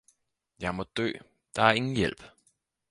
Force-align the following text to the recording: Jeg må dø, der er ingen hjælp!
Jeg 0.59 0.75
må 0.75 0.83
dø, 0.97 1.11
der 1.55 1.61
er 1.63 1.71
ingen 1.71 1.95
hjælp! 1.95 2.23